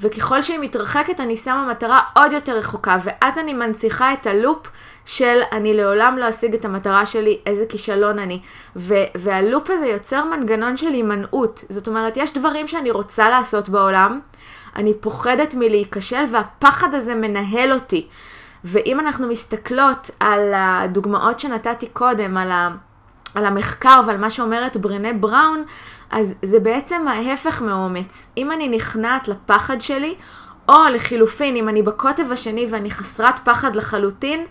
וככל 0.00 0.42
שהיא 0.42 0.58
מתרחקת 0.60 1.20
אני 1.20 1.36
שמה 1.36 1.68
מטרה 1.70 2.00
עוד 2.16 2.32
יותר 2.32 2.58
רחוקה, 2.58 2.96
ואז 3.04 3.38
אני 3.38 3.52
מנציחה 3.52 4.12
את 4.12 4.26
הלופ 4.26 4.70
של 5.06 5.40
אני 5.52 5.74
לעולם 5.74 6.16
לא 6.18 6.28
אשיג 6.28 6.54
את 6.54 6.64
המטרה 6.64 7.06
שלי, 7.06 7.38
איזה 7.46 7.64
כישלון 7.68 8.18
אני. 8.18 8.40
ו- 8.76 9.04
והלופ 9.14 9.70
הזה 9.70 9.86
יוצר 9.86 10.24
מנגנון 10.24 10.76
של 10.76 10.88
הימנעות. 10.88 11.64
זאת 11.68 11.88
אומרת, 11.88 12.16
יש 12.16 12.34
דברים 12.34 12.68
שאני 12.68 12.90
רוצה 12.90 13.28
לעשות 13.30 13.68
בעולם, 13.68 14.20
אני 14.76 14.94
פוחדת 15.00 15.54
מלהיכשל, 15.54 16.24
והפחד 16.32 16.94
הזה 16.94 17.14
מנהל 17.14 17.72
אותי. 17.72 18.06
ואם 18.64 19.00
אנחנו 19.00 19.28
מסתכלות 19.28 20.10
על 20.20 20.52
הדוגמאות 20.56 21.40
שנתתי 21.40 21.86
קודם, 21.86 22.36
על, 22.36 22.50
ה- 22.50 22.70
על 23.34 23.46
המחקר 23.46 24.00
ועל 24.06 24.16
מה 24.16 24.30
שאומרת 24.30 24.76
ברנה 24.76 25.12
בראון, 25.12 25.64
אז 26.10 26.34
זה 26.42 26.60
בעצם 26.60 27.08
ההפך 27.08 27.62
מאומץ. 27.62 28.30
אם 28.36 28.52
אני 28.52 28.68
נכנעת 28.68 29.28
לפחד 29.28 29.80
שלי, 29.80 30.14
או 30.68 30.74
לחילופין, 30.94 31.56
אם 31.56 31.68
אני 31.68 31.82
בקוטב 31.82 32.32
השני 32.32 32.66
ואני 32.70 32.90
חסרת 32.90 33.38
פחד 33.38 33.76
לחלוטין, 33.76 34.44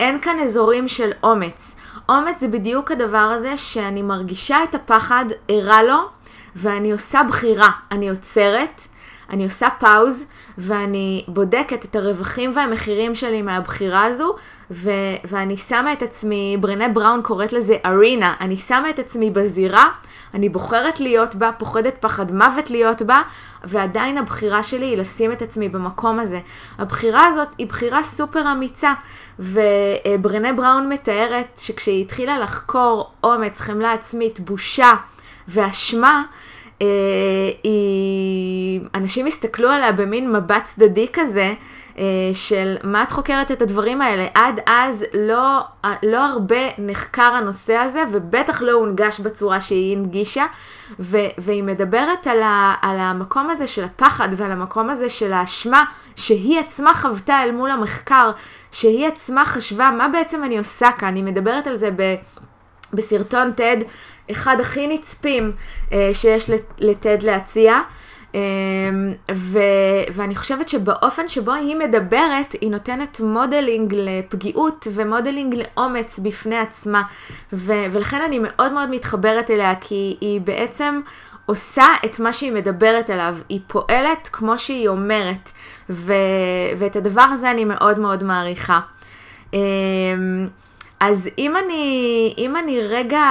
אין 0.00 0.20
כאן 0.20 0.38
אזורים 0.40 0.88
של 0.88 1.10
אומץ. 1.22 1.76
אומץ 2.08 2.40
זה 2.40 2.48
בדיוק 2.48 2.90
הדבר 2.90 3.18
הזה 3.18 3.56
שאני 3.56 4.02
מרגישה 4.02 4.64
את 4.64 4.74
הפחד, 4.74 5.24
ערה 5.48 5.82
לו, 5.82 5.98
ואני 6.56 6.92
עושה 6.92 7.20
בחירה. 7.28 7.70
אני 7.90 8.10
עוצרת, 8.10 8.82
אני 9.30 9.44
עושה 9.44 9.68
פאוז 9.78 10.24
ואני 10.58 11.24
בודקת 11.28 11.84
את 11.84 11.96
הרווחים 11.96 12.50
והמחירים 12.54 13.14
שלי 13.14 13.42
מהבחירה 13.42 14.04
הזו, 14.04 14.34
ו- 14.70 14.90
ואני 15.24 15.56
שמה 15.56 15.92
את 15.92 16.02
עצמי, 16.02 16.56
ברנה 16.60 16.88
בראון 16.88 17.22
קוראת 17.22 17.52
לזה 17.52 17.76
ארינה, 17.86 18.34
אני 18.40 18.56
שמה 18.56 18.90
את 18.90 18.98
עצמי 18.98 19.30
בזירה, 19.30 19.84
אני 20.34 20.48
בוחרת 20.48 21.00
להיות 21.00 21.34
בה, 21.34 21.52
פוחדת 21.52 21.94
פחד 22.00 22.32
מוות 22.32 22.70
להיות 22.70 23.02
בה, 23.02 23.22
ועדיין 23.64 24.18
הבחירה 24.18 24.62
שלי 24.62 24.86
היא 24.86 24.96
לשים 24.96 25.32
את 25.32 25.42
עצמי 25.42 25.68
במקום 25.68 26.18
הזה. 26.18 26.40
הבחירה 26.78 27.26
הזאת 27.26 27.48
היא 27.58 27.66
בחירה 27.66 28.02
סופר 28.02 28.52
אמיצה, 28.52 28.92
וברנה 29.38 30.52
בראון 30.52 30.88
מתארת 30.88 31.58
שכשהיא 31.58 32.04
התחילה 32.04 32.38
לחקור 32.38 33.10
אומץ, 33.24 33.60
חמלה 33.60 33.92
עצמית, 33.92 34.40
בושה 34.40 34.92
ואשמה, 35.48 36.22
היא... 37.62 38.80
אנשים 38.94 39.26
הסתכלו 39.26 39.68
עליה 39.68 39.92
במין 39.92 40.32
מבט 40.32 40.64
צדדי 40.64 41.06
כזה, 41.12 41.54
אה, 41.98 42.04
של 42.34 42.76
מה 42.84 43.02
את 43.02 43.12
חוקרת 43.12 43.52
את 43.52 43.62
הדברים 43.62 44.02
האלה. 44.02 44.26
עד 44.34 44.60
אז 44.66 45.04
לא, 45.14 45.60
לא 46.02 46.26
הרבה 46.26 46.56
נחקר 46.78 47.22
הנושא 47.22 47.74
הזה, 47.74 48.04
ובטח 48.12 48.62
לא 48.62 48.72
הונגש 48.72 49.20
בצורה 49.20 49.60
שהיא 49.60 49.96
הנגישה, 49.96 50.46
ו, 51.00 51.18
והיא 51.38 51.62
מדברת 51.62 52.26
על, 52.26 52.42
ה, 52.42 52.74
על 52.82 52.98
המקום 52.98 53.50
הזה 53.50 53.66
של 53.66 53.84
הפחד 53.84 54.28
ועל 54.36 54.50
המקום 54.50 54.90
הזה 54.90 55.10
של 55.10 55.32
האשמה, 55.32 55.84
שהיא 56.16 56.60
עצמה 56.60 56.94
חוותה 56.94 57.42
אל 57.42 57.52
מול 57.52 57.70
המחקר, 57.70 58.30
שהיא 58.72 59.06
עצמה 59.06 59.44
חשבה, 59.44 59.90
מה 59.98 60.08
בעצם 60.08 60.44
אני 60.44 60.58
עושה 60.58 60.90
כאן? 60.98 61.14
היא 61.14 61.24
מדברת 61.24 61.66
על 61.66 61.76
זה 61.76 61.90
ב... 61.96 62.14
בסרטון 62.94 63.52
TED, 63.56 63.84
אחד 64.30 64.60
הכי 64.60 64.86
נצפים 64.86 65.52
אה, 65.92 66.10
שיש 66.12 66.50
ל 66.78 66.89
TED 66.89 67.22
להציע. 67.22 67.80
אמ, 68.34 68.40
ו, 69.32 69.58
ואני 70.12 70.36
חושבת 70.36 70.68
שבאופן 70.68 71.28
שבו 71.28 71.52
היא 71.52 71.76
מדברת, 71.76 72.54
היא 72.60 72.70
נותנת 72.70 73.20
modeling 73.20 73.94
לפגיעות 73.96 74.86
ו 74.94 75.01
modeling 75.01 75.54
לאומץ 75.54 76.18
בפני 76.18 76.58
עצמה. 76.58 77.02
ו, 77.52 77.72
ולכן 77.92 78.20
אני 78.20 78.38
מאוד 78.38 78.72
מאוד 78.72 78.90
מתחברת 78.90 79.50
אליה, 79.50 79.74
כי 79.80 80.16
היא 80.20 80.40
בעצם 80.40 81.00
עושה 81.46 81.86
את 82.04 82.20
מה 82.20 82.32
שהיא 82.32 82.52
מדברת 82.52 83.10
עליו, 83.10 83.36
היא 83.48 83.60
פועלת 83.66 84.28
כמו 84.32 84.58
שהיא 84.58 84.88
אומרת, 84.88 85.50
ו, 85.90 86.12
ואת 86.78 86.96
הדבר 86.96 87.22
הזה 87.22 87.50
אני 87.50 87.64
מאוד 87.64 87.98
מאוד 87.98 88.24
מעריכה. 88.24 88.80
אז 91.00 91.28
אם 91.38 91.56
אני, 91.56 92.34
אם 92.38 92.56
אני 92.56 92.80
רגע 92.80 93.22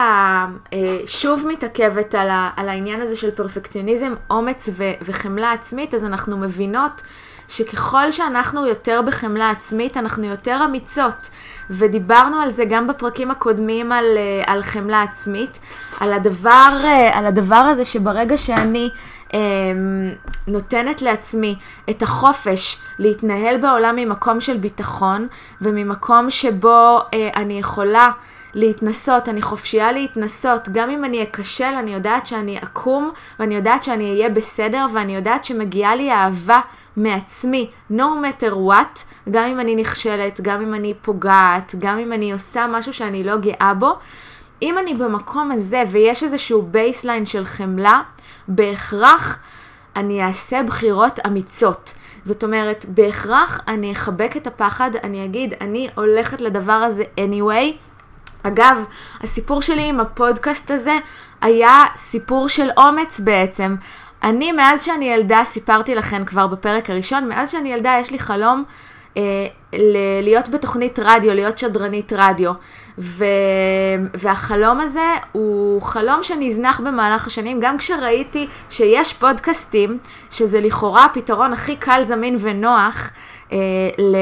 אה, 0.74 1.00
שוב 1.08 1.46
מתעכבת 1.48 2.16
על, 2.16 2.30
ה, 2.30 2.50
על 2.56 2.70
העניין 2.70 3.02
הזה 3.02 3.16
של 3.16 3.32
פרפקציוניזם, 3.32 4.14
אומץ 4.30 4.70
ו, 4.74 4.84
וחמלה 5.02 5.52
עצמית, 5.52 5.94
אז 5.94 6.06
אנחנו 6.06 6.38
מבינות 6.38 7.02
שככל 7.48 8.12
שאנחנו 8.12 8.66
יותר 8.66 9.02
בחמלה 9.02 9.50
עצמית, 9.50 9.98
אנחנו 9.98 10.24
יותר 10.24 10.62
אמיצות. 10.66 11.30
ודיברנו 11.70 12.38
על 12.38 12.50
זה 12.50 12.66
גם 12.66 12.88
בפרקים 12.88 13.32
הקודמים 13.32 13.92
על, 13.92 14.06
אה, 14.18 14.54
על 14.54 14.64
חמלה 14.64 15.02
עצמית, 15.02 15.60
על 16.00 16.14
הדבר, 16.14 16.78
אה, 16.84 17.18
על 17.18 17.26
הדבר 17.26 17.56
הזה 17.56 17.86
שברגע 17.86 18.38
שאני... 18.38 18.90
אמ, 19.34 19.40
נותנת 20.48 21.02
לעצמי 21.02 21.56
את 21.90 22.02
החופש 22.02 22.78
להתנהל 23.00 23.58
בעולם 23.58 23.96
ממקום 23.96 24.42
של 24.42 24.58
ביטחון 24.58 25.28
וממקום 25.62 26.30
שבו 26.30 27.00
אה, 27.14 27.30
אני 27.36 27.60
יכולה 27.60 28.12
להתנסות, 28.54 29.30
אני 29.30 29.42
חופשייה 29.42 29.92
להתנסות, 29.92 30.70
גם 30.70 30.90
אם 30.90 31.06
אני 31.06 31.24
אכשל, 31.24 31.64
אני 31.64 31.94
יודעת 31.94 32.26
שאני 32.26 32.58
אקום 32.58 33.12
ואני 33.40 33.56
יודעת 33.56 33.84
שאני 33.84 34.12
אהיה 34.12 34.30
בסדר 34.30 34.86
ואני 34.94 35.16
יודעת 35.16 35.44
שמגיעה 35.44 35.96
לי 35.96 36.12
אהבה 36.12 36.60
מעצמי, 36.98 37.70
no 37.92 38.04
matter 38.24 38.52
what, 38.52 39.04
גם 39.32 39.50
אם 39.50 39.60
אני 39.60 39.76
נכשלת, 39.76 40.42
גם 40.42 40.62
אם 40.62 40.74
אני 40.74 40.94
פוגעת, 41.02 41.76
גם 41.80 42.00
אם 42.00 42.14
אני 42.14 42.32
עושה 42.34 42.66
משהו 42.70 42.94
שאני 42.94 43.24
לא 43.24 43.38
גאה 43.38 43.74
בו. 43.74 43.94
אם 44.62 44.78
אני 44.78 44.94
במקום 44.94 45.52
הזה 45.52 45.84
ויש 45.92 46.24
איזשהו 46.24 46.62
baseline 46.62 47.26
של 47.26 47.46
חמלה, 47.46 48.02
בהכרח 48.48 49.40
אני 49.96 50.24
אעשה 50.24 50.64
בחירות 50.64 51.20
אמיצות. 51.28 51.94
זאת 52.24 52.44
אומרת, 52.44 52.86
בהכרח 52.88 53.62
אני 53.68 53.92
אחבק 53.92 54.38
את 54.38 54.48
הפחד, 54.48 54.92
אני 55.04 55.26
אגיד, 55.26 55.54
אני 55.62 55.90
הולכת 55.96 56.42
לדבר 56.42 56.72
הזה 56.74 57.04
anyway. 57.18 57.76
אגב, 58.44 58.86
הסיפור 59.22 59.62
שלי 59.62 59.84
עם 59.84 60.00
הפודקאסט 60.00 60.72
הזה 60.72 60.98
היה 61.42 61.84
סיפור 61.96 62.50
של 62.50 62.70
אומץ 62.78 63.20
בעצם. 63.20 63.76
אני, 64.24 64.52
מאז 64.52 64.84
שאני 64.84 65.06
ילדה, 65.06 65.42
סיפרתי 65.44 65.96
לכם 65.96 66.26
כבר 66.26 66.48
בפרק 66.48 66.90
הראשון, 66.90 67.30
מאז 67.30 67.52
שאני 67.52 67.74
ילדה 67.74 67.98
יש 68.02 68.12
לי 68.12 68.20
חלום 68.20 68.64
ל- 69.74 70.22
להיות 70.24 70.50
בתוכנית 70.50 71.00
רדיו, 71.00 71.34
להיות 71.34 71.58
שדרנית 71.58 72.14
רדיו. 72.16 72.52
ו... 72.98 73.26
והחלום 74.14 74.80
הזה 74.80 75.06
הוא 75.32 75.82
חלום 75.82 76.24
שנזנח 76.24 76.80
במהלך 76.80 77.28
השנים, 77.28 77.60
גם 77.60 77.78
כשראיתי 77.78 78.48
שיש 78.70 79.14
פודקאסטים, 79.14 79.98
שזה 80.32 80.62
לכאורה 80.62 81.06
הפתרון 81.06 81.54
הכי 81.54 81.76
קל, 81.76 82.04
זמין 82.04 82.36
ונוח 82.40 83.12
אה, 83.52 83.58
ל... 83.98 84.16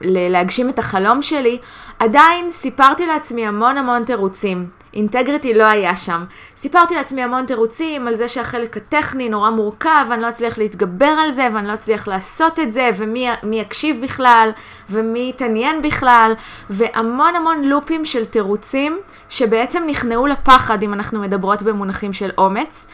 ל... 0.00 0.32
להגשים 0.32 0.68
את 0.68 0.78
החלום 0.78 1.22
שלי, 1.22 1.58
עדיין 1.98 2.50
סיפרתי 2.50 3.06
לעצמי 3.06 3.46
המון 3.46 3.78
המון 3.78 4.04
תירוצים. 4.04 4.66
אינטגריטי 4.94 5.54
לא 5.54 5.64
היה 5.64 5.96
שם. 5.96 6.24
סיפרתי 6.56 6.94
לעצמי 6.94 7.22
המון 7.22 7.46
תירוצים 7.46 8.08
על 8.08 8.14
זה 8.14 8.28
שהחלק 8.28 8.76
הטכני 8.76 9.28
נורא 9.28 9.50
מורכב, 9.50 10.06
ואני 10.10 10.22
לא 10.22 10.28
אצליח 10.28 10.58
להתגבר 10.58 11.06
על 11.06 11.30
זה, 11.30 11.48
ואני 11.54 11.68
לא 11.68 11.74
אצליח 11.74 12.08
לעשות 12.08 12.58
את 12.60 12.72
זה, 12.72 12.90
ומי 12.96 13.28
יקשיב 13.52 14.00
בכלל, 14.02 14.50
ומי 14.90 15.30
יתעניין 15.30 15.82
בכלל, 15.82 16.32
והמון 16.70 17.36
המון 17.36 17.64
לופים 17.64 18.04
של 18.04 18.24
תירוצים, 18.24 18.98
שבעצם 19.28 19.82
נכנעו 19.86 20.26
לפחד 20.26 20.82
אם 20.82 20.94
אנחנו 20.94 21.20
מדברות 21.20 21.62
במונחים 21.62 22.12
של 22.12 22.30
אומץ. 22.38 22.86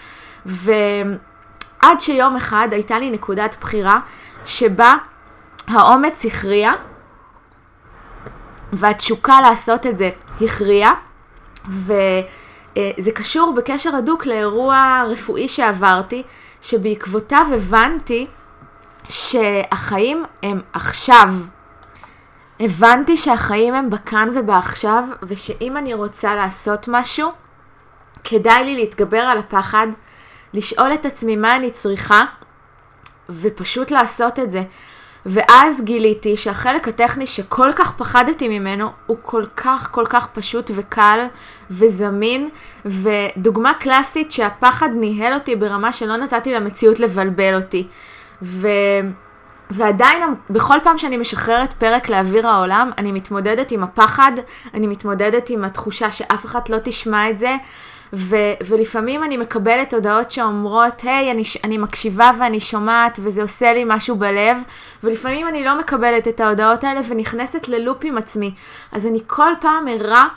ועד 0.46 2.00
שיום 2.00 2.36
אחד 2.36 2.68
הייתה 2.72 2.98
לי 2.98 3.10
נקודת 3.10 3.56
בחירה, 3.60 4.00
שבה 4.46 4.96
האומץ 5.68 6.24
הכריע, 6.24 6.72
והתשוקה 8.72 9.40
לעשות 9.40 9.86
את 9.86 9.96
זה 9.96 10.10
הכריעה. 10.40 10.94
וזה 11.68 13.12
קשור 13.14 13.54
בקשר 13.56 13.96
הדוק 13.96 14.26
לאירוע 14.26 15.02
רפואי 15.08 15.48
שעברתי, 15.48 16.22
שבעקבותיו 16.62 17.46
הבנתי 17.54 18.26
שהחיים 19.08 20.24
הם 20.42 20.60
עכשיו. 20.72 21.28
הבנתי 22.60 23.16
שהחיים 23.16 23.74
הם 23.74 23.90
בכאן 23.90 24.30
ובעכשיו, 24.34 25.04
ושאם 25.22 25.76
אני 25.76 25.94
רוצה 25.94 26.34
לעשות 26.34 26.88
משהו, 26.88 27.32
כדאי 28.24 28.64
לי 28.64 28.74
להתגבר 28.74 29.20
על 29.20 29.38
הפחד, 29.38 29.86
לשאול 30.54 30.94
את 30.94 31.06
עצמי 31.06 31.36
מה 31.36 31.56
אני 31.56 31.70
צריכה, 31.70 32.24
ופשוט 33.30 33.90
לעשות 33.90 34.38
את 34.38 34.50
זה. 34.50 34.62
ואז 35.26 35.80
גיליתי 35.84 36.36
שהחלק 36.36 36.88
הטכני 36.88 37.26
שכל 37.26 37.70
כך 37.76 37.92
פחדתי 37.96 38.58
ממנו 38.58 38.90
הוא 39.06 39.16
כל 39.22 39.44
כך 39.56 39.88
כל 39.92 40.04
כך 40.08 40.26
פשוט 40.26 40.70
וקל 40.74 41.26
וזמין 41.70 42.48
ודוגמה 42.84 43.74
קלאסית 43.74 44.30
שהפחד 44.30 44.88
ניהל 44.94 45.34
אותי 45.34 45.56
ברמה 45.56 45.92
שלא 45.92 46.16
נתתי 46.16 46.54
למציאות 46.54 47.00
לבלבל 47.00 47.54
אותי. 47.54 47.86
ו... 48.42 48.68
ועדיין 49.70 50.22
בכל 50.50 50.78
פעם 50.82 50.98
שאני 50.98 51.16
משחררת 51.16 51.72
פרק 51.72 52.08
לאוויר 52.08 52.48
העולם 52.48 52.90
אני 52.98 53.12
מתמודדת 53.12 53.70
עם 53.70 53.82
הפחד, 53.82 54.32
אני 54.74 54.86
מתמודדת 54.86 55.50
עם 55.50 55.64
התחושה 55.64 56.10
שאף 56.10 56.44
אחד 56.44 56.68
לא 56.68 56.76
תשמע 56.84 57.30
את 57.30 57.38
זה. 57.38 57.56
ו- 58.12 58.54
ולפעמים 58.66 59.24
אני 59.24 59.36
מקבלת 59.36 59.94
הודעות 59.94 60.30
שאומרות, 60.30 61.00
היי, 61.02 61.28
hey, 61.28 61.34
אני, 61.34 61.42
אני 61.64 61.78
מקשיבה 61.78 62.30
ואני 62.40 62.60
שומעת 62.60 63.18
וזה 63.22 63.42
עושה 63.42 63.72
לי 63.72 63.84
משהו 63.86 64.16
בלב, 64.16 64.56
ולפעמים 65.04 65.48
אני 65.48 65.64
לא 65.64 65.78
מקבלת 65.78 66.28
את 66.28 66.40
ההודעות 66.40 66.84
האלה 66.84 67.00
ונכנסת 67.08 67.68
ללופ 67.68 67.98
עם 68.02 68.18
עצמי. 68.18 68.54
אז 68.92 69.06
אני 69.06 69.18
כל 69.26 69.52
פעם 69.60 69.88
ערה 69.88 70.28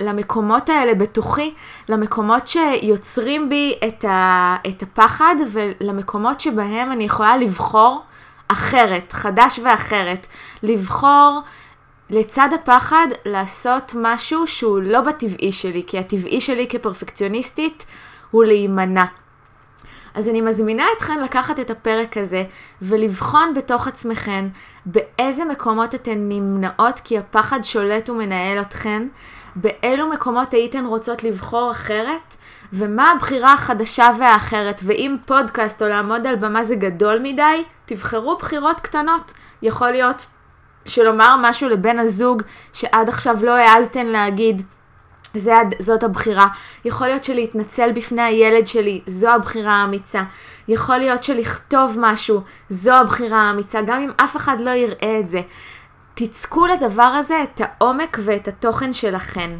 למקומות 0.00 0.68
האלה 0.68 0.94
בתוכי, 0.94 1.54
למקומות 1.88 2.46
שיוצרים 2.46 3.48
בי 3.48 3.74
את, 3.88 4.04
ה, 4.04 4.56
את 4.68 4.82
הפחד 4.82 5.34
ולמקומות 5.52 6.40
שבהם 6.40 6.92
אני 6.92 7.04
יכולה 7.04 7.36
לבחור 7.36 8.02
אחרת, 8.48 9.12
חדש 9.12 9.60
ואחרת. 9.64 10.26
לבחור 10.62 11.40
לצד 12.10 12.48
הפחד 12.54 13.06
לעשות 13.24 13.92
משהו 14.00 14.46
שהוא 14.46 14.80
לא 14.82 15.00
בטבעי 15.00 15.52
שלי, 15.52 15.82
כי 15.86 15.98
הטבעי 15.98 16.40
שלי 16.40 16.66
כפרפקציוניסטית 16.68 17.86
הוא 18.30 18.44
להימנע. 18.44 19.04
אז 20.14 20.28
אני 20.28 20.40
מזמינה 20.40 20.84
אתכן 20.96 21.20
לקחת 21.20 21.60
את 21.60 21.70
הפרק 21.70 22.16
הזה 22.16 22.44
ולבחון 22.82 23.54
בתוך 23.54 23.88
עצמכן 23.88 24.48
באיזה 24.86 25.44
מקומות 25.44 25.94
אתן 25.94 26.18
נמנעות 26.28 27.00
כי 27.04 27.18
הפחד 27.18 27.62
שולט 27.62 28.10
ומנהל 28.10 28.60
אתכן, 28.60 29.08
באילו 29.56 30.10
מקומות 30.10 30.52
הייתן 30.52 30.84
רוצות 30.84 31.24
לבחור 31.24 31.70
אחרת, 31.70 32.36
ומה 32.72 33.10
הבחירה 33.10 33.52
החדשה 33.52 34.10
והאחרת, 34.18 34.80
ואם 34.84 35.16
פודקאסט 35.26 35.82
או 35.82 35.88
לעמוד 35.88 36.26
על 36.26 36.36
במה 36.36 36.64
זה 36.64 36.74
גדול 36.74 37.18
מדי, 37.22 37.64
תבחרו 37.86 38.36
בחירות 38.36 38.80
קטנות. 38.80 39.32
יכול 39.62 39.90
להיות 39.90 40.26
שלומר 40.86 41.36
משהו 41.42 41.68
לבן 41.68 41.98
הזוג 41.98 42.42
שעד 42.72 43.08
עכשיו 43.08 43.36
לא 43.42 43.52
העזתן 43.52 44.06
להגיד, 44.06 44.62
זה, 45.34 45.54
זאת 45.78 46.02
הבחירה. 46.02 46.48
יכול 46.84 47.06
להיות 47.06 47.24
שלהתנצל 47.24 47.92
בפני 47.92 48.22
הילד 48.22 48.66
שלי, 48.66 49.00
זו 49.06 49.30
הבחירה 49.30 49.72
האמיצה. 49.72 50.22
יכול 50.68 50.96
להיות 50.96 51.22
שלכתוב 51.22 51.96
משהו, 51.98 52.40
זו 52.68 52.94
הבחירה 52.94 53.38
האמיצה, 53.38 53.82
גם 53.82 54.00
אם 54.00 54.10
אף 54.16 54.36
אחד 54.36 54.60
לא 54.60 54.70
יראה 54.70 55.18
את 55.20 55.28
זה. 55.28 55.40
תצקו 56.14 56.66
לדבר 56.66 57.02
הזה 57.02 57.42
את 57.42 57.60
העומק 57.64 58.18
ואת 58.20 58.48
התוכן 58.48 58.92
שלכן. 58.92 59.50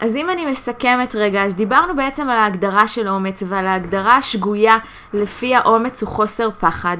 אז 0.00 0.16
אם 0.16 0.30
אני 0.30 0.46
מסכמת 0.46 1.14
רגע, 1.14 1.44
אז 1.44 1.54
דיברנו 1.54 1.96
בעצם 1.96 2.28
על 2.28 2.36
ההגדרה 2.36 2.88
של 2.88 3.08
אומץ 3.08 3.42
ועל 3.48 3.66
ההגדרה 3.66 4.16
השגויה 4.16 4.78
לפי 5.12 5.54
האומץ 5.54 6.02
הוא 6.02 6.10
חוסר 6.10 6.50
פחד. 6.50 6.96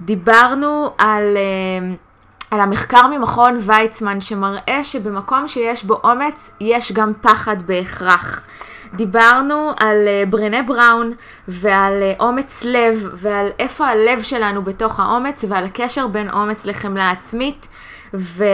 דיברנו 0.00 0.90
על... 0.98 1.36
Uh, 1.36 2.11
על 2.52 2.60
המחקר 2.60 3.06
ממכון 3.06 3.58
ויצמן 3.60 4.20
שמראה 4.20 4.84
שבמקום 4.84 5.48
שיש 5.48 5.84
בו 5.84 6.00
אומץ 6.04 6.56
יש 6.60 6.92
גם 6.92 7.12
פחד 7.20 7.62
בהכרח. 7.62 8.40
דיברנו 8.94 9.70
על 9.80 9.96
uh, 10.06 10.30
ברנה 10.30 10.62
בראון 10.62 11.12
ועל 11.48 11.92
uh, 12.02 12.22
אומץ 12.22 12.64
לב 12.64 13.08
ועל 13.14 13.48
איפה 13.58 13.86
הלב 13.86 14.22
שלנו 14.22 14.62
בתוך 14.62 15.00
האומץ 15.00 15.44
ועל 15.48 15.64
הקשר 15.64 16.06
בין 16.06 16.30
אומץ 16.30 16.66
לחמלה 16.66 17.10
עצמית 17.10 17.68
ו- 18.14 18.44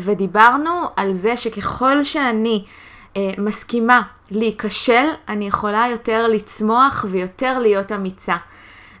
ודיברנו 0.00 0.84
על 0.96 1.12
זה 1.12 1.36
שככל 1.36 2.02
שאני 2.04 2.64
uh, 2.64 3.18
מסכימה 3.38 4.02
להיכשל, 4.30 5.06
אני 5.28 5.46
יכולה 5.46 5.86
יותר 5.90 6.26
לצמוח 6.26 7.04
ויותר 7.08 7.58
להיות 7.58 7.92
אמיצה. 7.92 8.36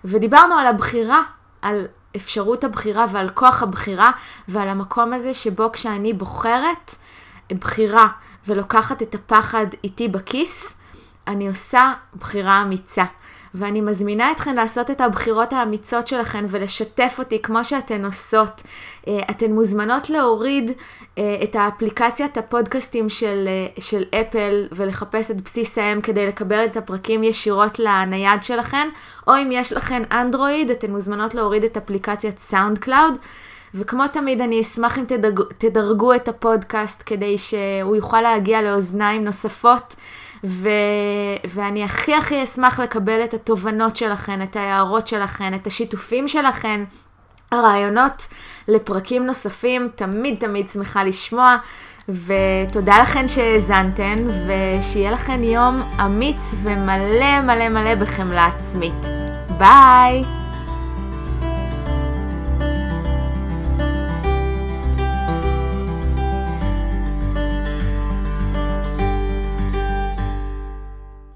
ודיברנו 0.04 0.54
על 0.54 0.66
הבחירה, 0.66 1.22
על 1.62 1.86
אפשרות 2.16 2.64
הבחירה 2.64 3.06
ועל 3.12 3.28
כוח 3.28 3.62
הבחירה 3.62 4.10
ועל 4.48 4.68
המקום 4.68 5.12
הזה 5.12 5.34
שבו 5.34 5.72
כשאני 5.72 6.12
בוחרת 6.12 6.94
בחירה 7.52 8.08
ולוקחת 8.46 9.02
את 9.02 9.14
הפחד 9.14 9.66
איתי 9.84 10.08
בכיס, 10.08 10.76
אני 11.26 11.48
עושה 11.48 11.92
בחירה 12.18 12.62
אמיצה. 12.62 13.04
ואני 13.54 13.80
מזמינה 13.80 14.32
אתכן 14.32 14.56
לעשות 14.56 14.90
את 14.90 15.00
הבחירות 15.00 15.52
האמיצות 15.52 16.08
שלכן 16.08 16.44
ולשתף 16.48 17.14
אותי 17.18 17.42
כמו 17.42 17.64
שאתן 17.64 18.04
עושות. 18.04 18.62
אה, 19.08 19.20
אתן 19.30 19.52
מוזמנות 19.52 20.10
להוריד 20.10 20.70
אה, 21.18 21.36
את 21.42 21.56
האפליקציית 21.56 22.38
הפודקאסטים 22.38 23.08
של, 23.08 23.48
אה, 23.48 23.82
של 23.82 24.04
אפל 24.20 24.68
ולחפש 24.72 25.30
את 25.30 25.40
בסיס 25.40 25.78
האם 25.78 26.00
כדי 26.00 26.26
לקבל 26.26 26.64
את 26.64 26.76
הפרקים 26.76 27.24
ישירות 27.24 27.78
לנייד 27.78 28.42
שלכן, 28.42 28.88
או 29.26 29.36
אם 29.36 29.48
יש 29.52 29.72
לכן 29.72 30.02
אנדרואיד, 30.12 30.70
אתן 30.70 30.90
מוזמנות 30.90 31.34
להוריד 31.34 31.64
את 31.64 31.76
אפליקציית 31.76 32.38
SoundCloud. 32.38 33.18
וכמו 33.74 34.08
תמיד 34.08 34.40
אני 34.40 34.60
אשמח 34.60 34.98
אם 34.98 35.04
תדרג, 35.04 35.40
תדרגו 35.58 36.14
את 36.14 36.28
הפודקאסט 36.28 37.02
כדי 37.06 37.38
שהוא 37.38 37.96
יוכל 37.96 38.20
להגיע 38.20 38.62
לאוזניים 38.62 39.24
נוספות. 39.24 39.96
ו... 40.44 40.68
ואני 41.54 41.84
הכי 41.84 42.14
הכי 42.14 42.42
אשמח 42.42 42.80
לקבל 42.80 43.24
את 43.24 43.34
התובנות 43.34 43.96
שלכן, 43.96 44.42
את 44.42 44.56
ההערות 44.56 45.06
שלכן, 45.06 45.54
את 45.54 45.66
השיתופים 45.66 46.28
שלכן, 46.28 46.84
הרעיונות 47.52 48.26
לפרקים 48.68 49.26
נוספים, 49.26 49.88
תמיד 49.94 50.36
תמיד 50.38 50.68
שמחה 50.68 51.04
לשמוע. 51.04 51.56
ותודה 52.08 52.98
לכן 53.02 53.28
שהאזנתן, 53.28 54.28
ושיהיה 54.46 55.10
לכן 55.10 55.44
יום 55.44 55.82
אמיץ 56.04 56.54
ומלא 56.62 57.40
מלא 57.40 57.68
מלא 57.68 57.94
בחמלה 57.94 58.46
עצמית. 58.46 59.06
ביי! 59.58 60.39